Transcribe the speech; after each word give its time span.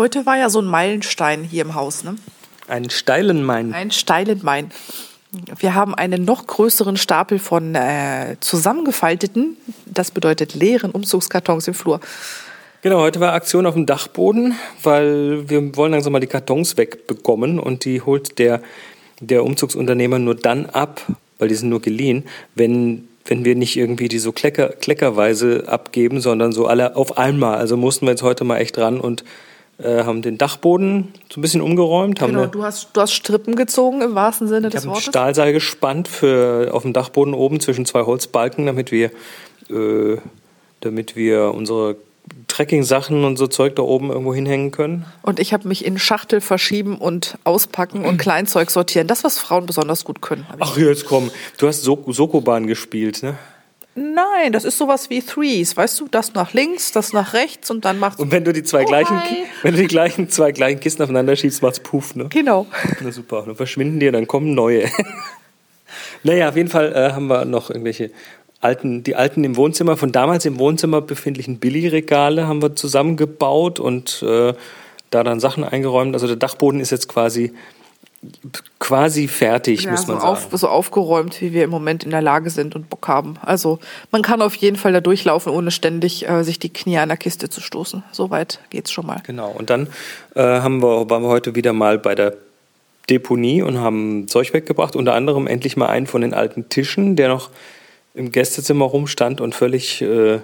Heute 0.00 0.24
war 0.24 0.38
ja 0.38 0.48
so 0.48 0.62
ein 0.62 0.64
Meilenstein 0.64 1.44
hier 1.44 1.60
im 1.60 1.74
Haus, 1.74 2.04
ne? 2.04 2.16
Einen 2.68 2.88
steilen 2.88 3.42
Main. 3.42 3.74
Ein 3.74 3.90
steilen 3.90 4.40
Main. 4.42 4.70
Wir 5.58 5.74
haben 5.74 5.94
einen 5.94 6.24
noch 6.24 6.46
größeren 6.46 6.96
Stapel 6.96 7.38
von 7.38 7.74
äh, 7.74 8.36
zusammengefalteten, 8.40 9.58
das 9.84 10.10
bedeutet 10.10 10.54
leeren 10.54 10.90
Umzugskartons 10.92 11.68
im 11.68 11.74
Flur. 11.74 12.00
Genau, 12.80 13.00
heute 13.00 13.20
war 13.20 13.34
Aktion 13.34 13.66
auf 13.66 13.74
dem 13.74 13.84
Dachboden, 13.84 14.54
weil 14.82 15.50
wir 15.50 15.76
wollen 15.76 15.92
langsam 15.92 16.14
mal 16.14 16.20
die 16.20 16.28
Kartons 16.28 16.78
wegbekommen 16.78 17.58
und 17.58 17.84
die 17.84 18.00
holt 18.00 18.38
der, 18.38 18.62
der 19.20 19.44
Umzugsunternehmer 19.44 20.18
nur 20.18 20.34
dann 20.34 20.64
ab, 20.64 21.02
weil 21.38 21.48
die 21.48 21.56
sind 21.56 21.68
nur 21.68 21.82
geliehen, 21.82 22.24
wenn, 22.54 23.06
wenn 23.26 23.44
wir 23.44 23.54
nicht 23.54 23.76
irgendwie 23.76 24.08
die 24.08 24.18
so 24.18 24.32
klecker, 24.32 24.68
kleckerweise 24.68 25.64
abgeben, 25.66 26.22
sondern 26.22 26.52
so 26.52 26.66
alle 26.66 26.96
auf 26.96 27.18
einmal. 27.18 27.58
Also 27.58 27.76
mussten 27.76 28.06
wir 28.06 28.12
jetzt 28.12 28.22
heute 28.22 28.44
mal 28.44 28.56
echt 28.56 28.78
ran 28.78 28.98
und 28.98 29.24
äh, 29.82 30.04
haben 30.04 30.22
den 30.22 30.38
Dachboden 30.38 31.08
so 31.32 31.38
ein 31.38 31.42
bisschen 31.42 31.60
umgeräumt. 31.60 32.20
Haben 32.20 32.34
Genau, 32.34 32.46
du 32.46 32.62
hast, 32.62 32.90
du 32.92 33.00
hast 33.00 33.12
Strippen 33.12 33.56
gezogen 33.56 34.02
im 34.02 34.14
wahrsten 34.14 34.48
Sinne 34.48 34.68
ich 34.68 34.72
des 34.72 34.82
habe 34.82 34.92
ein 34.92 34.94
Wortes. 34.94 35.08
Stahlseil 35.08 35.52
gespannt 35.52 36.08
für, 36.08 36.70
auf 36.72 36.82
dem 36.82 36.92
Dachboden 36.92 37.34
oben 37.34 37.60
zwischen 37.60 37.86
zwei 37.86 38.02
Holzbalken, 38.02 38.66
damit 38.66 38.92
wir, 38.92 39.10
äh, 39.70 40.18
damit 40.80 41.16
wir 41.16 41.54
unsere 41.54 41.96
Trekking-Sachen 42.48 43.24
und 43.24 43.36
so 43.36 43.46
Zeug 43.46 43.76
da 43.76 43.82
oben 43.82 44.10
irgendwo 44.10 44.34
hinhängen 44.34 44.70
können. 44.70 45.04
Und 45.22 45.40
ich 45.40 45.52
habe 45.52 45.66
mich 45.66 45.84
in 45.84 45.98
Schachtel 45.98 46.40
verschieben 46.40 46.98
und 46.98 47.38
auspacken 47.44 48.04
und 48.04 48.18
Kleinzeug 48.18 48.70
sortieren. 48.70 49.06
Das, 49.06 49.24
was 49.24 49.38
Frauen 49.38 49.66
besonders 49.66 50.04
gut 50.04 50.20
können. 50.20 50.46
ich. 50.54 50.56
Ach, 50.60 50.76
jetzt 50.76 51.06
komm. 51.06 51.30
Du 51.58 51.66
hast 51.66 51.82
so 51.82 52.04
Sokoban 52.08 52.66
gespielt, 52.66 53.22
ne? 53.22 53.38
Nein, 53.94 54.52
das 54.52 54.64
ist 54.64 54.78
sowas 54.78 55.10
wie 55.10 55.20
Threes. 55.20 55.76
Weißt 55.76 55.98
du, 56.00 56.08
das 56.08 56.32
nach 56.34 56.52
links, 56.52 56.92
das 56.92 57.12
nach 57.12 57.34
rechts 57.34 57.70
und 57.70 57.84
dann 57.84 57.98
macht's. 57.98 58.20
Und 58.20 58.30
wenn 58.30 58.44
du 58.44 58.52
die 58.52 58.62
zwei 58.62 58.84
Oh, 58.84 58.86
gleichen, 58.86 59.20
hi. 59.20 59.44
wenn 59.62 59.74
du 59.74 59.80
die 59.80 59.88
gleichen 59.88 60.28
zwei 60.30 60.52
gleichen 60.52 60.80
Kisten 60.80 61.02
aufeinander 61.02 61.34
schiebst, 61.34 61.60
macht's 61.62 61.80
Puff, 61.80 62.14
ne? 62.14 62.26
Genau. 62.30 62.66
Na 63.00 63.10
super, 63.10 63.42
dann 63.46 63.56
verschwinden 63.56 63.98
die 63.98 64.06
und 64.06 64.12
dann 64.14 64.26
kommen 64.26 64.54
neue. 64.54 64.88
naja, 66.22 66.48
auf 66.48 66.56
jeden 66.56 66.68
Fall 66.68 66.92
äh, 66.94 67.12
haben 67.12 67.26
wir 67.26 67.44
noch 67.44 67.70
irgendwelche 67.70 68.10
alten, 68.60 69.02
die 69.02 69.16
alten 69.16 69.42
im 69.42 69.56
Wohnzimmer, 69.56 69.96
von 69.96 70.12
damals 70.12 70.44
im 70.44 70.58
Wohnzimmer 70.58 71.00
befindlichen 71.00 71.58
Billigregale 71.58 72.46
haben 72.46 72.62
wir 72.62 72.76
zusammengebaut 72.76 73.80
und 73.80 74.22
äh, 74.22 74.54
da 75.10 75.24
dann 75.24 75.40
Sachen 75.40 75.64
eingeräumt. 75.64 76.14
Also 76.14 76.26
der 76.26 76.36
Dachboden 76.36 76.80
ist 76.80 76.90
jetzt 76.90 77.08
quasi 77.08 77.52
quasi 78.78 79.28
fertig, 79.28 79.84
Ja, 79.84 79.92
muss 79.92 80.02
so, 80.02 80.12
man 80.12 80.20
sagen. 80.20 80.32
auf, 80.32 80.48
so 80.52 80.68
aufgeräumt, 80.68 81.40
wie 81.40 81.52
wir 81.52 81.64
im 81.64 81.70
Moment 81.70 82.04
in 82.04 82.10
der 82.10 82.20
Lage 82.20 82.50
sind 82.50 82.74
und 82.74 82.90
Bock 82.90 83.08
haben. 83.08 83.36
Also 83.40 83.78
man 84.10 84.20
kann 84.22 84.42
auf 84.42 84.54
jeden 84.56 84.76
Fall 84.76 84.92
da 84.92 85.00
durchlaufen, 85.00 85.52
ohne 85.52 85.70
ständig 85.70 86.28
äh, 86.28 86.42
sich 86.44 86.58
die 86.58 86.68
Knie 86.68 86.98
an 86.98 87.08
der 87.08 87.16
Kiste 87.16 87.48
zu 87.48 87.60
stoßen. 87.62 88.02
Soweit 88.12 88.60
geht's 88.68 88.92
schon 88.92 89.06
mal. 89.06 89.22
Genau. 89.26 89.50
Und 89.50 89.70
dann 89.70 89.86
äh, 90.34 90.42
haben 90.42 90.82
wir, 90.82 91.08
waren 91.08 91.22
wir 91.22 91.28
heute 91.28 91.54
wieder 91.54 91.72
mal 91.72 91.98
bei 91.98 92.14
der 92.14 92.34
Deponie 93.08 93.62
und 93.62 93.78
haben 93.78 94.28
Zeug 94.28 94.52
weggebracht. 94.52 94.96
Unter 94.96 95.14
anderem 95.14 95.46
endlich 95.46 95.76
mal 95.76 95.88
einen 95.88 96.06
von 96.06 96.20
den 96.20 96.34
alten 96.34 96.68
Tischen, 96.68 97.16
der 97.16 97.28
noch 97.28 97.50
im 98.14 98.32
Gästezimmer 98.32 98.84
rumstand 98.84 99.40
und 99.40 99.54
völlig 99.54 100.02
äh, 100.02 100.40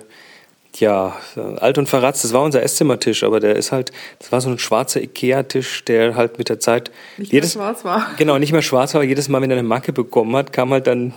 ja, 0.81 1.17
alt 1.57 1.79
und 1.79 1.89
verratzt. 1.89 2.25
Das 2.25 2.33
war 2.33 2.43
unser 2.43 2.63
Esszimmertisch, 2.63 3.23
aber 3.23 3.41
der 3.41 3.57
ist 3.57 3.73
halt, 3.73 3.93
das 4.19 4.33
war 4.33 4.41
so 4.41 4.51
ein 4.51 4.59
schwarzer 4.59 5.01
Ikea-Tisch, 5.03 5.85
der 5.85 6.15
halt 6.15 6.39
mit 6.39 6.49
der 6.49 6.61
Zeit 6.61 6.91
Nicht 7.17 7.33
jedes, 7.33 7.55
mehr 7.55 7.65
schwarz 7.65 7.85
war. 7.85 8.11
Genau, 8.17 8.39
nicht 8.39 8.53
mehr 8.53 8.63
schwarz 8.63 8.95
war, 8.95 9.01
aber 9.01 9.09
jedes 9.09 9.29
Mal, 9.29 9.41
wenn 9.43 9.51
er 9.51 9.59
eine 9.59 9.67
Macke 9.67 9.93
bekommen 9.93 10.35
hat, 10.37 10.53
kam 10.53 10.71
halt 10.71 10.87
dann 10.87 11.15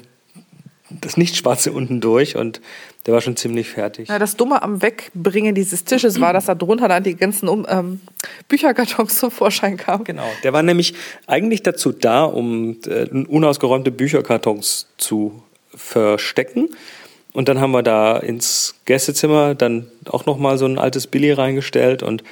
das 0.89 1.17
Nicht-Schwarze 1.17 1.71
unten 1.71 2.01
durch 2.01 2.35
und 2.35 2.61
der 3.05 3.13
war 3.13 3.21
schon 3.21 3.35
ziemlich 3.35 3.69
fertig. 3.69 4.09
Ja, 4.09 4.19
das 4.19 4.35
Dumme 4.35 4.61
am 4.61 4.81
Wegbringen 4.81 5.55
dieses 5.55 5.85
Tisches 5.85 6.19
war, 6.19 6.33
dass 6.33 6.45
da 6.45 6.55
drunter 6.55 6.87
dann 6.87 7.03
die 7.03 7.15
ganzen 7.15 7.47
um, 7.47 7.65
ähm, 7.69 8.01
Bücherkartons 8.47 9.19
zum 9.19 9.31
Vorschein 9.31 9.77
kamen. 9.77 10.03
Genau. 10.03 10.27
Der 10.43 10.51
war 10.51 10.63
nämlich 10.63 10.95
eigentlich 11.27 11.63
dazu 11.63 11.91
da, 11.91 12.23
um 12.23 12.77
äh, 12.87 13.07
unausgeräumte 13.09 13.91
Bücherkartons 13.91 14.87
zu 14.97 15.43
verstecken. 15.73 16.69
Und 17.33 17.47
dann 17.47 17.59
haben 17.59 17.71
wir 17.71 17.83
da 17.83 18.17
ins 18.17 18.75
Gästezimmer 18.85 19.55
dann 19.55 19.87
auch 20.05 20.25
noch 20.25 20.37
mal 20.37 20.57
so 20.57 20.65
ein 20.65 20.79
altes 20.79 21.07
Billy 21.07 21.31
reingestellt 21.31 22.01
und 22.01 22.23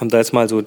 haben 0.00 0.08
da 0.08 0.18
jetzt 0.18 0.32
mal 0.32 0.48
so 0.48 0.62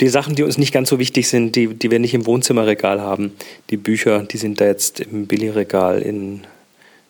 die 0.00 0.08
Sachen, 0.08 0.34
die 0.34 0.42
uns 0.42 0.58
nicht 0.58 0.72
ganz 0.72 0.88
so 0.88 0.98
wichtig 0.98 1.28
sind, 1.28 1.56
die, 1.56 1.68
die 1.74 1.90
wir 1.90 1.98
nicht 1.98 2.14
im 2.14 2.26
Wohnzimmerregal 2.26 3.00
haben. 3.00 3.32
Die 3.70 3.76
Bücher, 3.76 4.22
die 4.22 4.36
sind 4.36 4.60
da 4.60 4.66
jetzt 4.66 5.00
im 5.00 5.26
Billy-Regal 5.26 6.02
in, 6.02 6.46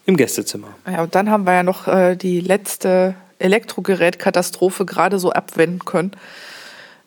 im 0.06 0.16
Gästezimmer. 0.16 0.68
Ja, 0.90 1.02
und 1.02 1.14
dann 1.14 1.30
haben 1.30 1.44
wir 1.44 1.54
ja 1.54 1.62
noch 1.62 1.88
äh, 1.88 2.16
die 2.16 2.40
letzte 2.40 3.14
Elektrogerätkatastrophe 3.38 4.86
gerade 4.86 5.18
so 5.18 5.32
abwenden 5.32 5.80
können, 5.80 6.12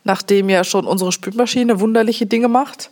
nachdem 0.03 0.49
ja 0.49 0.63
schon 0.63 0.85
unsere 0.85 1.11
Spülmaschine 1.11 1.79
wunderliche 1.79 2.25
Dinge 2.25 2.49
macht. 2.49 2.91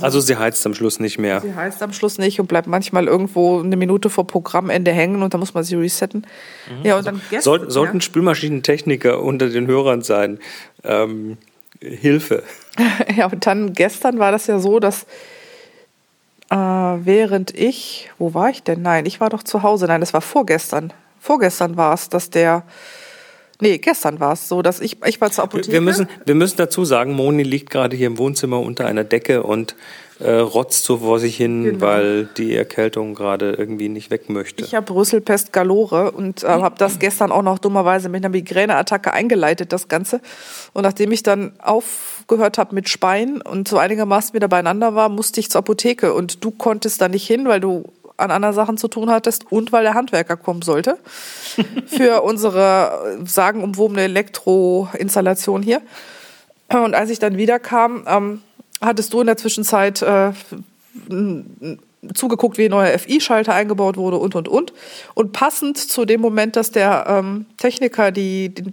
Also 0.00 0.20
sie 0.20 0.36
heizt 0.36 0.64
am 0.66 0.74
Schluss 0.74 1.00
nicht 1.00 1.18
mehr. 1.18 1.40
Sie 1.40 1.54
heißt 1.54 1.82
am 1.82 1.92
Schluss 1.92 2.18
nicht 2.18 2.40
und 2.40 2.46
bleibt 2.46 2.66
manchmal 2.66 3.06
irgendwo 3.06 3.60
eine 3.60 3.76
Minute 3.76 4.08
vor 4.08 4.26
Programmende 4.26 4.92
hängen 4.92 5.22
und 5.22 5.34
dann 5.34 5.40
muss 5.40 5.54
man 5.54 5.64
sie 5.64 5.74
resetten. 5.74 6.26
Ja, 6.82 6.96
und 6.96 7.06
dann 7.06 7.20
gestern, 7.30 7.42
Soll, 7.42 7.70
sollten 7.70 8.00
Spülmaschinentechniker 8.00 9.22
unter 9.22 9.48
den 9.48 9.66
Hörern 9.66 10.02
sein. 10.02 10.38
Ähm, 10.82 11.36
Hilfe. 11.80 12.42
ja. 12.78 13.14
ja, 13.16 13.26
und 13.26 13.46
dann 13.46 13.72
gestern 13.72 14.18
war 14.18 14.32
das 14.32 14.46
ja 14.46 14.58
so, 14.58 14.80
dass 14.80 15.06
äh, 16.50 16.56
während 16.56 17.56
ich, 17.56 18.10
wo 18.18 18.34
war 18.34 18.50
ich 18.50 18.62
denn? 18.62 18.82
Nein, 18.82 19.06
ich 19.06 19.20
war 19.20 19.30
doch 19.30 19.42
zu 19.42 19.62
Hause. 19.62 19.86
Nein, 19.86 20.00
das 20.00 20.12
war 20.12 20.20
vorgestern. 20.20 20.92
Vorgestern 21.20 21.76
war 21.76 21.94
es, 21.94 22.08
dass 22.08 22.30
der, 22.30 22.64
nee, 23.60 23.78
gestern 23.78 24.20
war 24.20 24.32
es 24.32 24.48
so, 24.48 24.62
dass 24.62 24.80
ich, 24.80 24.96
ich 25.06 25.20
war 25.20 25.30
zur 25.30 25.44
Apotheke. 25.44 25.72
Wir 25.72 25.80
müssen, 25.80 26.08
wir 26.24 26.34
müssen 26.34 26.56
dazu 26.56 26.84
sagen, 26.84 27.12
Moni 27.12 27.42
liegt 27.42 27.70
gerade 27.70 27.96
hier 27.96 28.06
im 28.06 28.18
Wohnzimmer 28.18 28.60
unter 28.60 28.86
einer 28.86 29.04
Decke 29.04 29.42
und 29.42 29.74
äh, 30.18 30.32
rotzt 30.32 30.84
so 30.84 30.98
vor 30.98 31.18
sich 31.18 31.36
hin, 31.36 31.64
Genau. 31.64 31.80
weil 31.80 32.28
die 32.36 32.54
Erkältung 32.54 33.14
gerade 33.14 33.52
irgendwie 33.52 33.88
nicht 33.88 34.10
weg 34.10 34.28
möchte. 34.28 34.64
Ich 34.64 34.74
habe 34.74 34.84
Brüsselpest 34.92 35.50
galore 35.52 36.10
und 36.12 36.42
äh, 36.44 36.46
habe 36.46 36.74
das 36.78 36.98
gestern 36.98 37.32
auch 37.32 37.42
noch 37.42 37.58
dummerweise 37.58 38.08
mit 38.10 38.22
einer 38.22 38.28
Migräneattacke 38.30 39.12
eingeleitet, 39.14 39.72
das 39.72 39.88
Ganze. 39.88 40.20
Und 40.74 40.82
nachdem 40.82 41.10
ich 41.12 41.22
dann 41.22 41.52
aufgehört 41.62 42.58
habe 42.58 42.74
mit 42.74 42.88
Speien 42.90 43.40
und 43.40 43.66
so 43.68 43.78
einigermaßen 43.78 44.34
wieder 44.34 44.48
beieinander 44.48 44.94
war, 44.94 45.08
musste 45.08 45.40
ich 45.40 45.50
zur 45.50 45.60
Apotheke. 45.60 46.12
Und 46.12 46.44
du 46.44 46.50
konntest 46.50 47.00
da 47.00 47.08
nicht 47.08 47.26
hin, 47.26 47.46
weil 47.46 47.60
du 47.60 47.84
an 48.20 48.30
anderen 48.30 48.54
Sachen 48.54 48.76
zu 48.76 48.88
tun 48.88 49.10
hattest 49.10 49.50
und 49.50 49.72
weil 49.72 49.82
der 49.82 49.94
Handwerker 49.94 50.36
kommen 50.36 50.62
sollte 50.62 50.98
für 51.86 52.22
unsere 52.24 53.18
äh, 53.20 53.26
sagenumwobene 53.26 54.02
Elektroinstallation 54.02 55.62
hier. 55.62 55.80
Und 56.68 56.94
als 56.94 57.10
ich 57.10 57.18
dann 57.18 57.36
wiederkam, 57.36 58.04
ähm, 58.06 58.42
hattest 58.80 59.12
du 59.12 59.20
in 59.20 59.26
der 59.26 59.36
Zwischenzeit 59.36 60.02
äh, 60.02 60.32
zugeguckt, 62.14 62.58
wie 62.58 62.66
ein 62.66 62.70
neuer 62.70 62.98
FI-Schalter 62.98 63.52
eingebaut 63.52 63.96
wurde 63.96 64.16
und, 64.16 64.34
und, 64.34 64.48
und. 64.48 64.72
Und 65.14 65.32
passend 65.32 65.78
zu 65.78 66.04
dem 66.04 66.20
Moment, 66.20 66.56
dass 66.56 66.70
der 66.70 67.06
ähm, 67.08 67.46
Techniker 67.58 68.10
die, 68.10 68.54
die, 68.54 68.72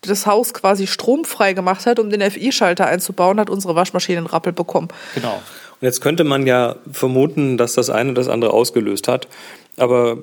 das 0.00 0.26
Haus 0.26 0.54
quasi 0.54 0.86
stromfrei 0.86 1.52
gemacht 1.52 1.86
hat, 1.86 1.98
um 1.98 2.10
den 2.10 2.28
FI-Schalter 2.28 2.86
einzubauen, 2.86 3.38
hat 3.38 3.50
unsere 3.50 3.74
Waschmaschine 3.76 4.18
einen 4.18 4.26
Rappel 4.26 4.52
bekommen. 4.52 4.88
Genau. 5.14 5.40
Und 5.84 5.88
jetzt 5.88 6.00
könnte 6.00 6.24
man 6.24 6.46
ja 6.46 6.76
vermuten, 6.90 7.58
dass 7.58 7.74
das 7.74 7.90
eine 7.90 8.14
das 8.14 8.26
andere 8.26 8.54
ausgelöst 8.54 9.06
hat. 9.06 9.28
Aber 9.76 10.16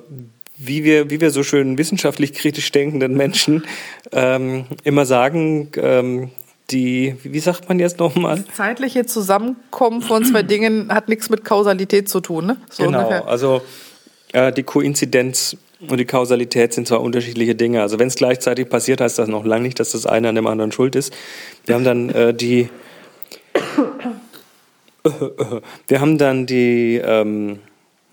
wie 0.57 0.83
wir, 0.83 1.11
wie 1.11 1.21
wir 1.21 1.29
so 1.29 1.43
schön 1.43 1.77
wissenschaftlich 1.77 2.33
kritisch 2.33 2.71
denkenden 2.71 3.15
Menschen 3.15 3.63
ähm, 4.11 4.65
immer 4.83 5.05
sagen, 5.05 5.69
ähm, 5.75 6.31
die, 6.71 7.15
wie 7.21 7.39
sagt 7.39 7.69
man 7.69 7.77
jetzt 7.77 7.99
nochmal? 7.99 8.43
Zeitliche 8.57 9.05
Zusammenkommen 9.05 10.01
von 10.01 10.25
zwei 10.25 10.41
Dingen 10.41 10.91
hat 10.91 11.09
nichts 11.09 11.29
mit 11.29 11.45
Kausalität 11.45 12.09
zu 12.09 12.21
tun, 12.21 12.47
ne? 12.47 12.57
So 12.71 12.85
genau, 12.85 13.03
ungefähr. 13.03 13.27
also 13.27 13.61
äh, 14.33 14.51
die 14.51 14.63
Koinzidenz 14.63 15.57
und 15.87 15.99
die 15.99 16.05
Kausalität 16.05 16.73
sind 16.73 16.87
zwei 16.87 16.95
unterschiedliche 16.95 17.53
Dinge. 17.53 17.83
Also 17.83 17.99
wenn 17.99 18.07
es 18.07 18.15
gleichzeitig 18.15 18.67
passiert, 18.67 18.99
heißt 18.99 19.19
das 19.19 19.27
noch 19.27 19.45
lange 19.45 19.65
nicht, 19.65 19.79
dass 19.79 19.91
das 19.91 20.07
eine 20.07 20.29
an 20.29 20.33
dem 20.33 20.47
anderen 20.47 20.71
schuld 20.71 20.95
ist. 20.95 21.13
Wir 21.67 21.75
haben 21.75 21.83
dann 21.83 22.09
äh, 22.09 22.33
die 22.33 22.67
wir 25.87 26.01
haben 26.01 26.17
dann 26.17 26.45
die 26.45 27.01
ähm, 27.03 27.59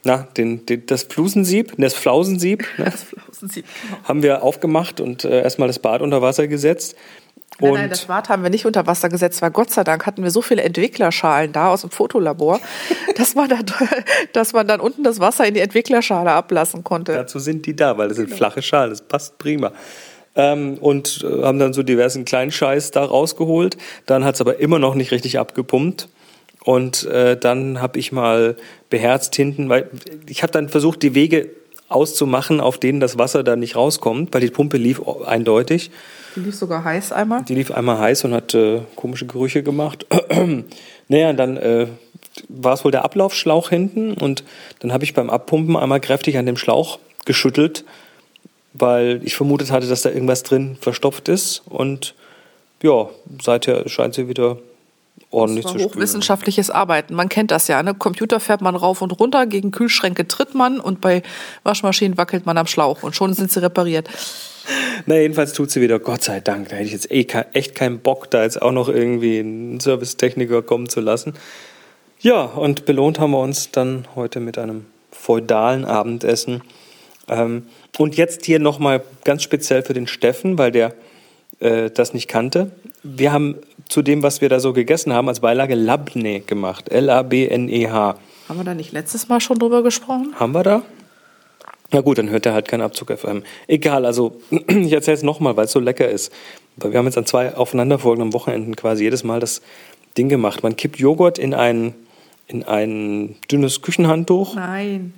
na, 0.05 0.29
den, 0.37 0.65
den, 0.65 0.87
das 0.87 1.03
Flusensieb, 1.03 1.75
das 1.77 1.95
Flausensieb, 1.95 2.65
ne, 2.79 2.85
Das 2.87 3.03
Flausensieb, 3.05 3.65
genau. 3.83 4.03
haben 4.05 4.23
wir 4.23 4.43
aufgemacht 4.43 5.01
und 5.01 5.25
äh, 5.25 5.43
erstmal 5.43 5.69
das 5.69 5.79
Bad 5.79 6.03
unter 6.03 6.23
Wasser 6.23 6.47
gesetzt. 6.47 6.97
Nein, 7.61 7.73
nein, 7.73 7.91
das 7.91 8.05
Bad 8.05 8.29
haben 8.29 8.45
wir 8.45 8.51
nicht 8.51 8.67
unter 8.67 8.87
Wasser 8.87 9.09
gesetzt, 9.09 9.43
weil 9.43 9.51
Gott 9.51 9.71
sei 9.71 9.83
Dank 9.83 10.07
hatten 10.07 10.23
wir 10.23 10.31
so 10.31 10.43
viele 10.43 10.63
Entwicklerschalen 10.63 11.53
da 11.53 11.71
aus 11.71 11.81
dem 11.81 11.91
Fotolabor, 11.91 12.61
dass 13.17 13.35
man, 13.35 13.49
dann, 13.49 13.67
dass 14.33 14.53
man 14.53 14.69
dann 14.69 14.81
unten 14.81 15.03
das 15.03 15.19
Wasser 15.19 15.47
in 15.47 15.55
die 15.55 15.61
Entwicklerschale 15.61 16.31
ablassen 16.31 16.85
konnte. 16.85 17.13
Dazu 17.13 17.41
sind 17.41 17.67
die 17.67 17.75
da, 17.75 17.99
weil 17.99 18.09
das 18.09 18.19
sind 18.19 18.33
flache 18.33 18.63
Schalen, 18.63 18.91
das 18.91 19.03
passt 19.03 19.39
prima. 19.39 19.73
Ähm, 20.37 20.79
und 20.79 21.25
äh, 21.25 21.43
haben 21.43 21.59
dann 21.59 21.73
so 21.73 21.83
diversen 21.83 22.25
kleinen 22.25 22.53
Scheiß 22.53 22.93
da 22.93 23.05
rausgeholt. 23.05 23.77
Dann 24.07 24.25
hat 24.25 24.37
es 24.37 24.41
aber 24.41 24.61
immer 24.61 24.79
noch 24.79 24.95
nicht 24.95 25.11
richtig 25.11 25.39
abgepumpt. 25.39 26.09
Und 26.69 27.07
äh, 27.07 27.35
dann 27.35 27.81
habe 27.81 27.99
ich 27.99 28.13
mal 28.13 28.55
beherzt 28.91 29.35
hinten, 29.35 29.71
weil 29.71 29.89
ich 30.27 30.43
habe 30.43 30.53
dann 30.53 30.69
versucht, 30.69 31.03
die 31.03 31.15
Wege 31.15 31.49
auszumachen, 31.89 32.61
auf 32.61 32.77
denen 32.77 33.01
das 33.01 33.17
Wasser 33.17 33.43
da 33.43 33.57
nicht 33.57 33.75
rauskommt, 33.75 34.35
weil 34.35 34.43
die 34.43 34.51
Pumpe 34.51 34.77
lief 34.77 35.01
eindeutig. 35.25 35.91
Die 36.37 36.41
lief 36.41 36.57
sogar 36.57 36.85
heiß 36.85 37.13
einmal. 37.13 37.43
Die 37.45 37.55
lief 37.55 37.71
einmal 37.71 37.99
heiß 37.99 38.27
und 38.27 38.35
hat 38.35 38.53
äh, 38.53 38.83
komische 38.97 39.25
Gerüche 39.25 39.63
gemacht. 39.63 40.05
naja, 41.09 41.31
und 41.31 41.39
dann 41.39 41.57
äh, 41.57 41.87
war 42.51 42.75
es 42.75 42.85
wohl 42.85 42.93
der 42.93 43.03
Ablaufschlauch 43.03 43.71
hinten 43.71 44.13
und 44.13 44.45
dann 44.81 44.93
habe 44.93 45.05
ich 45.05 45.15
beim 45.15 45.31
Abpumpen 45.31 45.75
einmal 45.75 46.01
kräftig 46.01 46.37
an 46.37 46.45
dem 46.45 46.59
Schlauch 46.59 46.99
geschüttelt, 47.25 47.87
weil 48.75 49.23
ich 49.25 49.37
vermutet 49.37 49.71
hatte, 49.71 49.87
dass 49.87 50.03
da 50.03 50.11
irgendwas 50.11 50.43
drin 50.43 50.77
verstopft 50.79 51.31
ist 51.31 51.63
und 51.65 52.15
ja, 52.83 53.09
seither 53.41 53.89
scheint 53.89 54.13
sie 54.13 54.29
wieder 54.29 54.59
ordentlich 55.31 55.65
das 55.65 55.75
war 55.75 55.83
hochwissenschaftliches 55.83 56.71
Arbeiten. 56.71 57.15
Man 57.15 57.29
kennt 57.29 57.51
das 57.51 57.69
ja. 57.69 57.83
Ne? 57.83 57.95
Computer 57.95 58.41
fährt 58.41 58.61
man 58.61 58.77
rauf 58.77 59.03
und 59.03 59.13
runter, 59.19 59.47
gegen 59.47 59.71
Kühlschränke 59.71 60.27
tritt 60.27 60.55
man 60.55 60.81
und 60.81 61.01
bei 61.01 61.23
Waschmaschinen 61.65 62.17
wackelt 62.17 62.47
man 62.47 62.59
am 62.59 62.67
Schlauch 62.67 63.03
und 63.03 63.15
schon 63.15 63.35
sind 63.35 63.51
sie 63.51 63.63
repariert. 63.63 64.09
Na, 65.07 65.17
jedenfalls 65.17 65.53
tut 65.53 65.71
sie 65.71 65.81
wieder, 65.81 65.99
Gott 65.99 66.23
sei 66.23 66.41
Dank. 66.41 66.69
Da 66.69 66.77
hätte 66.77 66.87
ich 66.87 66.93
jetzt 66.93 67.11
eh 67.11 67.27
echt 67.53 67.75
keinen 67.75 68.01
Bock, 68.01 68.31
da 68.31 68.43
jetzt 68.43 68.61
auch 68.61 68.73
noch 68.73 68.89
irgendwie 68.89 69.39
einen 69.39 69.81
Servicetechniker 69.81 70.63
kommen 70.63 70.89
zu 70.89 71.01
lassen. 71.01 71.35
Ja, 72.21 72.43
und 72.43 72.85
belohnt 72.85 73.19
haben 73.19 73.31
wir 73.31 73.41
uns 73.41 73.71
dann 73.71 74.07
heute 74.15 74.41
mit 74.41 74.59
einem 74.59 74.87
feudalen 75.11 75.85
Abendessen. 75.85 76.63
Ähm, 77.29 77.67
und 77.97 78.17
jetzt 78.17 78.45
hier 78.45 78.59
nochmal 78.59 79.03
ganz 79.25 79.43
speziell 79.43 79.83
für 79.83 79.95
den 79.95 80.07
Steffen, 80.07 80.59
weil 80.59 80.73
der 80.73 80.95
äh, 81.61 81.91
das 81.91 82.15
nicht 82.15 82.29
kannte. 82.29 82.71
Wir 83.03 83.33
haben 83.33 83.57
zu 83.89 84.03
dem, 84.03 84.23
was 84.23 84.41
wir 84.41 84.49
da 84.49 84.61
so 84.61 84.73
gegessen 84.73 85.13
haben, 85.13 85.29
als 85.29 85.41
Beilage 85.41 85.75
Labne 85.75 86.41
gemacht. 86.41 86.91
L-A-B-N-E-H. 86.91 88.17
Haben 88.49 88.59
wir 88.59 88.65
da 88.65 88.75
nicht 88.75 88.93
letztes 88.93 89.29
Mal 89.29 89.41
schon 89.41 89.59
drüber 89.59 89.83
gesprochen? 89.83 90.35
Haben 90.39 90.53
wir 90.53 90.63
da? 90.63 90.83
Na 91.91 92.01
gut, 92.03 92.19
dann 92.19 92.29
hört 92.29 92.45
er 92.45 92.53
halt 92.53 92.69
keinen 92.69 92.83
Abzug 92.83 93.11
FM. 93.11 93.43
Egal, 93.67 94.05
also 94.05 94.41
ich 94.51 94.93
erzähle 94.93 95.17
es 95.17 95.23
nochmal, 95.23 95.57
weil 95.57 95.65
es 95.65 95.73
so 95.73 95.81
lecker 95.81 96.09
ist. 96.09 96.33
Weil 96.77 96.93
wir 96.93 96.99
haben 96.99 97.07
jetzt 97.07 97.19
an 97.19 97.27
zwei 97.27 97.55
aufeinanderfolgenden 97.55 98.33
Wochenenden 98.35 98.77
quasi 98.77 99.05
jedes 99.05 99.25
Mal 99.25 99.41
das 99.41 99.63
Ding 100.17 100.29
gemacht. 100.29 100.63
Man 100.63 100.77
kippt 100.77 100.99
Joghurt 100.99 101.39
in 101.39 101.55
ein, 101.55 101.95
in 102.47 102.63
ein 102.63 103.37
dünnes 103.51 103.83
Küchenhandtuch. 103.83 104.55
Nein, 104.55 105.15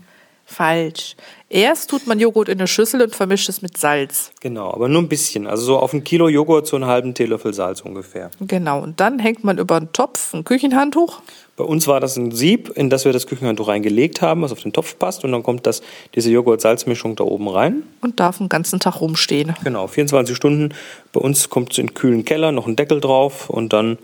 falsch. 0.50 1.16
Erst 1.48 1.90
tut 1.90 2.06
man 2.06 2.20
Joghurt 2.20 2.48
in 2.48 2.58
eine 2.58 2.66
Schüssel 2.66 3.02
und 3.02 3.14
vermischt 3.14 3.48
es 3.48 3.62
mit 3.62 3.76
Salz. 3.76 4.32
Genau, 4.40 4.72
aber 4.72 4.88
nur 4.88 5.02
ein 5.02 5.08
bisschen. 5.08 5.46
Also 5.46 5.64
so 5.64 5.78
auf 5.78 5.92
ein 5.92 6.04
Kilo 6.04 6.28
Joghurt 6.28 6.66
so 6.66 6.76
einen 6.76 6.86
halben 6.86 7.14
Teelöffel 7.14 7.54
Salz 7.54 7.80
ungefähr. 7.80 8.30
Genau, 8.40 8.80
und 8.80 9.00
dann 9.00 9.18
hängt 9.18 9.42
man 9.44 9.58
über 9.58 9.76
einen 9.76 9.92
Topf 9.92 10.34
ein 10.34 10.44
Küchenhandtuch. 10.44 11.20
Bei 11.56 11.64
uns 11.64 11.86
war 11.86 12.00
das 12.00 12.16
ein 12.16 12.32
Sieb, 12.32 12.70
in 12.74 12.88
das 12.88 13.04
wir 13.04 13.12
das 13.12 13.26
Küchenhandtuch 13.26 13.68
reingelegt 13.68 14.22
haben, 14.22 14.42
was 14.42 14.52
auf 14.52 14.60
den 14.60 14.72
Topf 14.72 14.98
passt. 14.98 15.24
Und 15.24 15.32
dann 15.32 15.42
kommt 15.42 15.66
das, 15.66 15.82
diese 16.14 16.30
Joghurt-Salz-Mischung 16.30 17.16
da 17.16 17.24
oben 17.24 17.48
rein. 17.48 17.82
und 18.00 18.20
darf 18.20 18.38
den 18.38 18.48
ganzen 18.48 18.80
Tag 18.80 19.00
rumstehen. 19.00 19.54
Genau, 19.64 19.86
24 19.86 20.36
Stunden. 20.36 20.74
Bei 21.12 21.20
uns 21.20 21.50
kommt 21.50 21.72
es 21.72 21.78
in 21.78 21.88
den 21.88 21.94
kühlen 21.94 22.24
Keller, 22.24 22.52
noch 22.52 22.66
ein 22.66 22.76
Deckel 22.76 23.00
drauf 23.00 23.50
und 23.50 23.72
dann 23.72 23.98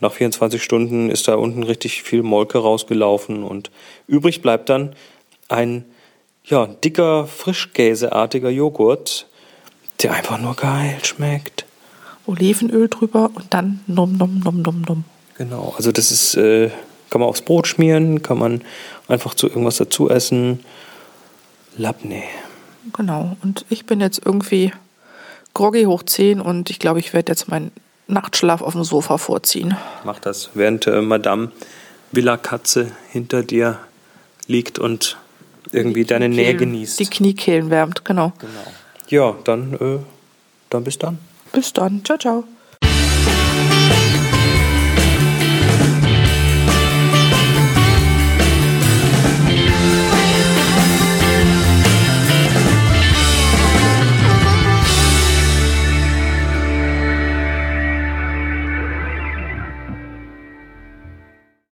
nach 0.00 0.12
24 0.12 0.62
Stunden 0.62 1.10
ist 1.10 1.26
da 1.28 1.34
unten 1.34 1.62
richtig 1.62 2.02
viel 2.02 2.22
Molke 2.22 2.58
rausgelaufen 2.58 3.42
und 3.42 3.70
übrig 4.06 4.42
bleibt 4.42 4.68
dann 4.68 4.94
ein 5.48 5.84
ja, 6.44 6.66
dicker, 6.66 7.26
frischkäseartiger 7.26 8.50
Joghurt, 8.50 9.26
der 10.02 10.14
einfach 10.14 10.38
nur 10.38 10.54
geil 10.54 10.98
schmeckt. 11.02 11.64
Olivenöl 12.26 12.88
drüber 12.88 13.30
und 13.34 13.46
dann 13.50 13.80
num 13.86 14.16
num 14.16 14.40
num 14.40 14.62
num 14.62 14.82
num. 14.86 15.04
Genau, 15.36 15.74
also 15.76 15.92
das 15.92 16.10
ist, 16.10 16.34
äh, 16.34 16.70
kann 17.10 17.20
man 17.20 17.28
aufs 17.28 17.42
Brot 17.42 17.66
schmieren, 17.66 18.22
kann 18.22 18.38
man 18.38 18.62
einfach 19.08 19.34
zu 19.34 19.48
irgendwas 19.48 19.76
dazu 19.76 20.10
essen. 20.10 20.60
Labne. 21.76 22.22
Genau. 22.92 23.36
Und 23.42 23.64
ich 23.68 23.86
bin 23.86 24.00
jetzt 24.00 24.20
irgendwie 24.24 24.72
groggy 25.54 25.84
hoch 25.84 26.02
10 26.02 26.40
und 26.40 26.70
ich 26.70 26.78
glaube, 26.78 26.98
ich 26.98 27.12
werde 27.12 27.32
jetzt 27.32 27.48
meinen 27.48 27.70
Nachtschlaf 28.08 28.62
auf 28.62 28.72
dem 28.72 28.84
Sofa 28.84 29.18
vorziehen. 29.18 29.76
Mach 30.04 30.18
das, 30.18 30.50
während 30.54 30.86
äh, 30.86 31.02
Madame 31.02 31.52
Villa 32.10 32.36
Katze 32.36 32.90
hinter 33.10 33.42
dir 33.42 33.78
liegt 34.46 34.78
und 34.78 35.18
irgendwie 35.72 36.04
deine 36.04 36.28
Nähe 36.28 36.54
genießt. 36.54 36.98
Die 37.00 37.06
Kniekehlen 37.06 37.70
wärmt, 37.70 38.04
genau. 38.04 38.32
Genau. 38.38 38.72
Ja, 39.08 39.36
dann, 39.44 39.74
äh, 39.74 39.98
dann 40.70 40.84
bis 40.84 40.98
dann. 40.98 41.18
Bis 41.52 41.72
dann. 41.72 42.04
Ciao, 42.04 42.18
ciao. 42.18 42.44